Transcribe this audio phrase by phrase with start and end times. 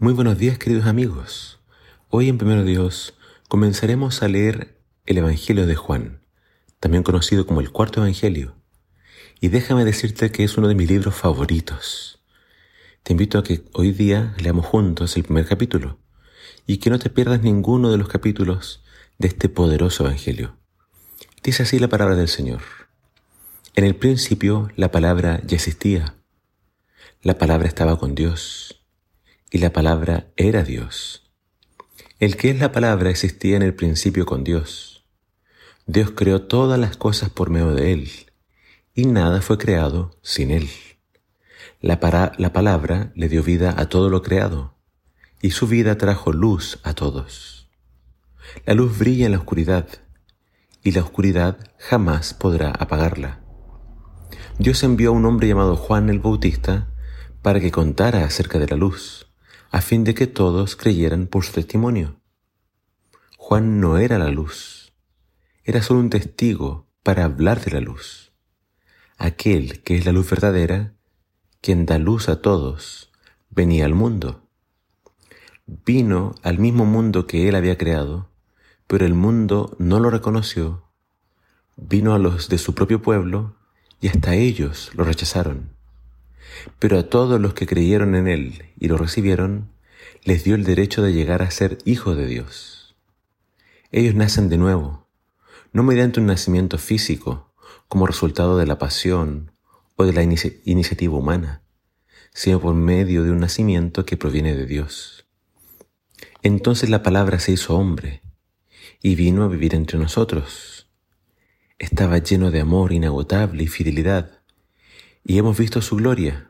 [0.00, 1.60] Muy buenos días queridos amigos.
[2.10, 3.14] Hoy en Primero Dios
[3.48, 6.20] comenzaremos a leer el Evangelio de Juan,
[6.80, 8.56] también conocido como el cuarto Evangelio.
[9.40, 12.20] Y déjame decirte que es uno de mis libros favoritos.
[13.04, 16.00] Te invito a que hoy día leamos juntos el primer capítulo
[16.66, 18.82] y que no te pierdas ninguno de los capítulos
[19.18, 20.56] de este poderoso Evangelio.
[21.44, 22.62] Dice así la palabra del Señor.
[23.76, 26.16] En el principio la palabra ya existía.
[27.22, 28.83] La palabra estaba con Dios
[29.54, 31.30] y la palabra era Dios.
[32.18, 35.06] El que es la palabra existía en el principio con Dios.
[35.86, 38.10] Dios creó todas las cosas por medio de Él,
[38.96, 40.68] y nada fue creado sin Él.
[41.80, 42.00] La,
[42.36, 44.74] la palabra le dio vida a todo lo creado,
[45.40, 47.70] y su vida trajo luz a todos.
[48.66, 49.86] La luz brilla en la oscuridad,
[50.82, 53.44] y la oscuridad jamás podrá apagarla.
[54.58, 56.88] Dios envió a un hombre llamado Juan el Bautista
[57.40, 59.24] para que contara acerca de la luz
[59.74, 62.20] a fin de que todos creyeran por su testimonio.
[63.36, 64.92] Juan no era la luz,
[65.64, 68.32] era solo un testigo para hablar de la luz.
[69.18, 70.94] Aquel que es la luz verdadera,
[71.60, 73.10] quien da luz a todos,
[73.50, 74.48] venía al mundo.
[75.66, 78.30] Vino al mismo mundo que él había creado,
[78.86, 80.84] pero el mundo no lo reconoció.
[81.74, 83.56] Vino a los de su propio pueblo
[84.00, 85.73] y hasta ellos lo rechazaron.
[86.78, 89.70] Pero a todos los que creyeron en Él y lo recibieron,
[90.24, 92.96] les dio el derecho de llegar a ser hijos de Dios.
[93.92, 95.08] Ellos nacen de nuevo,
[95.72, 97.52] no mediante un nacimiento físico,
[97.88, 99.52] como resultado de la pasión
[99.96, 101.62] o de la iniciativa humana,
[102.32, 105.26] sino por medio de un nacimiento que proviene de Dios.
[106.42, 108.22] Entonces la palabra se hizo hombre
[109.00, 110.88] y vino a vivir entre nosotros.
[111.78, 114.33] Estaba lleno de amor inagotable y fidelidad
[115.24, 116.48] y hemos visto su gloria,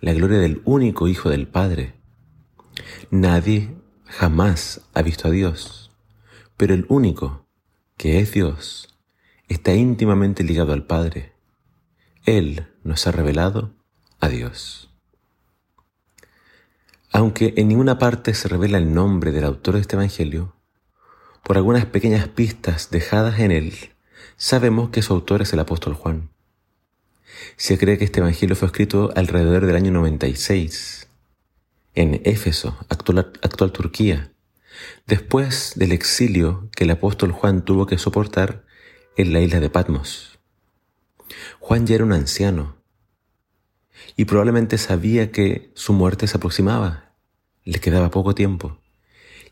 [0.00, 1.94] la gloria del único Hijo del Padre.
[3.10, 5.92] Nadie jamás ha visto a Dios,
[6.56, 7.46] pero el único,
[7.96, 8.96] que es Dios,
[9.48, 11.34] está íntimamente ligado al Padre.
[12.24, 13.74] Él nos ha revelado
[14.20, 14.90] a Dios.
[17.12, 20.56] Aunque en ninguna parte se revela el nombre del autor de este Evangelio,
[21.44, 23.74] por algunas pequeñas pistas dejadas en él,
[24.36, 26.33] sabemos que su autor es el apóstol Juan.
[27.56, 31.08] Se cree que este Evangelio fue escrito alrededor del año 96
[31.94, 34.32] en Éfeso, actual, Turquía,
[35.06, 38.64] después del exilio que el apóstol Juan tuvo que soportar
[39.16, 40.38] en la isla de Patmos.
[41.60, 42.76] Juan ya era un anciano
[44.16, 47.12] y probablemente sabía que su muerte se aproximaba,
[47.64, 48.80] le quedaba poco tiempo,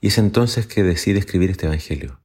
[0.00, 2.20] y es entonces que decide escribir este Evangelio.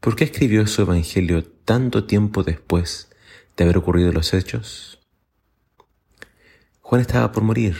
[0.00, 3.10] ¿Por qué escribió su Evangelio tanto tiempo después
[3.56, 5.00] de haber ocurrido los hechos?
[6.80, 7.76] Juan estaba por morir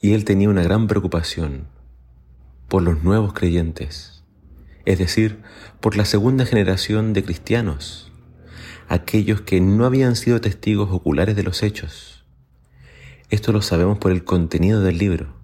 [0.00, 1.66] y él tenía una gran preocupación
[2.68, 4.22] por los nuevos creyentes,
[4.84, 5.40] es decir,
[5.80, 8.12] por la segunda generación de cristianos,
[8.88, 12.24] aquellos que no habían sido testigos oculares de los hechos.
[13.30, 15.34] Esto lo sabemos por el contenido del libro.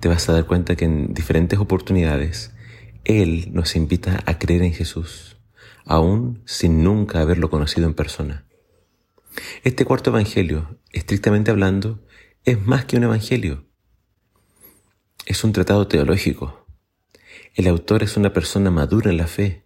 [0.00, 2.52] Te vas a dar cuenta que en diferentes oportunidades
[3.04, 5.36] Él nos invita a creer en Jesús,
[5.84, 8.47] aún sin nunca haberlo conocido en persona.
[9.64, 12.04] Este cuarto Evangelio, estrictamente hablando,
[12.44, 13.66] es más que un Evangelio.
[15.26, 16.66] Es un tratado teológico.
[17.54, 19.64] El autor es una persona madura en la fe,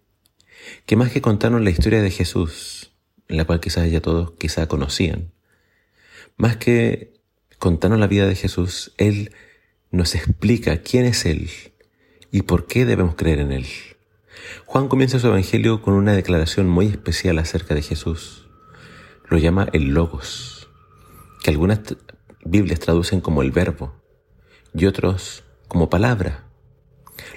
[0.85, 2.91] que más que contarnos la historia de Jesús,
[3.27, 5.31] la cual quizás ya todos quizás conocían,
[6.37, 7.13] más que
[7.59, 9.31] contarnos la vida de Jesús, Él
[9.91, 11.49] nos explica quién es Él
[12.31, 13.67] y por qué debemos creer en Él.
[14.65, 18.42] Juan comienza su Evangelio con una declaración muy especial acerca de Jesús
[19.33, 20.69] lo llama el logos,
[21.41, 21.79] que algunas
[22.45, 23.95] Biblias traducen como el verbo
[24.75, 26.43] y otros como palabra.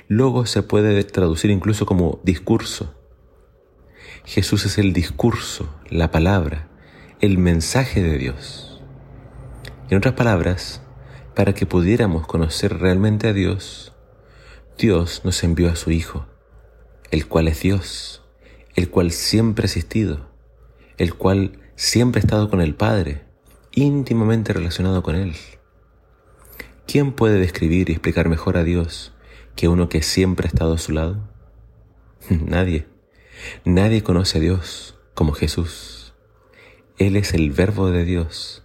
[0.06, 2.94] Logos se puede traducir incluso como discurso.
[4.26, 6.68] Jesús es el discurso, la palabra,
[7.22, 8.82] el mensaje de Dios.
[9.88, 10.82] En otras palabras,
[11.34, 13.94] para que pudiéramos conocer realmente a Dios,
[14.76, 16.26] Dios nos envió a su Hijo,
[17.10, 18.22] el cual es Dios,
[18.74, 20.28] el cual siempre ha existido,
[20.98, 23.22] el cual siempre ha estado con el Padre,
[23.72, 25.34] íntimamente relacionado con Él.
[26.86, 29.12] ¿Quién puede describir y explicar mejor a Dios
[29.54, 31.28] que uno que siempre ha estado a su lado?
[32.30, 32.86] Nadie.
[33.64, 36.14] Nadie conoce a Dios como Jesús.
[36.98, 38.64] Él es el verbo de Dios.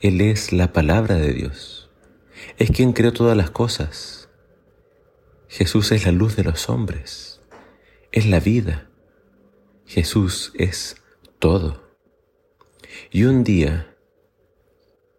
[0.00, 1.90] Él es la palabra de Dios.
[2.58, 4.28] Es quien creó todas las cosas.
[5.48, 7.40] Jesús es la luz de los hombres.
[8.12, 8.90] Es la vida.
[9.86, 10.96] Jesús es
[11.38, 11.89] todo.
[13.12, 13.96] Y un día,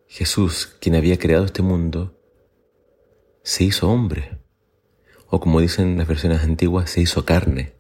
[0.07, 2.17] Jesús, quien había creado este mundo,
[3.43, 4.39] se hizo hombre,
[5.27, 7.75] o como dicen las versiones antiguas, se hizo carne,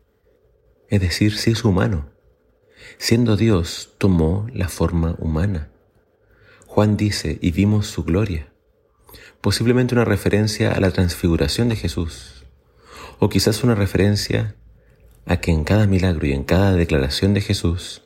[0.89, 2.09] es decir, se hizo humano.
[2.97, 5.71] Siendo Dios, tomó la forma humana.
[6.67, 8.51] Juan dice, y vimos su gloria,
[9.39, 12.43] posiblemente una referencia a la transfiguración de Jesús,
[13.19, 14.57] o quizás una referencia
[15.25, 18.01] a que en cada milagro y en cada declaración de Jesús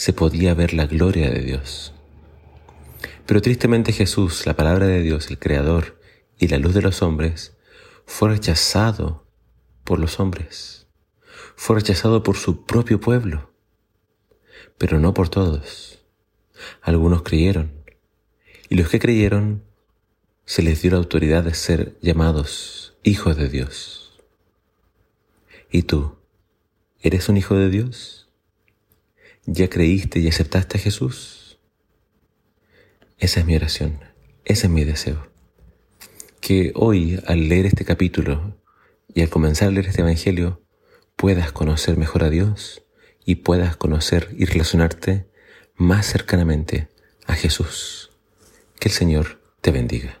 [0.00, 1.92] se podía ver la gloria de Dios.
[3.26, 6.00] Pero tristemente Jesús, la palabra de Dios, el Creador
[6.38, 7.54] y la luz de los hombres,
[8.06, 9.26] fue rechazado
[9.84, 10.86] por los hombres,
[11.54, 13.52] fue rechazado por su propio pueblo,
[14.78, 15.98] pero no por todos.
[16.80, 17.84] Algunos creyeron,
[18.70, 19.64] y los que creyeron
[20.46, 24.18] se les dio la autoridad de ser llamados hijos de Dios.
[25.70, 26.16] ¿Y tú?
[27.02, 28.19] ¿Eres un hijo de Dios?
[29.46, 31.58] ¿Ya creíste y aceptaste a Jesús?
[33.18, 33.98] Esa es mi oración,
[34.44, 35.30] ese es mi deseo.
[36.40, 38.58] Que hoy, al leer este capítulo
[39.14, 40.62] y al comenzar a leer este Evangelio,
[41.16, 42.82] puedas conocer mejor a Dios
[43.24, 45.26] y puedas conocer y relacionarte
[45.74, 46.88] más cercanamente
[47.26, 48.10] a Jesús.
[48.78, 50.19] Que el Señor te bendiga.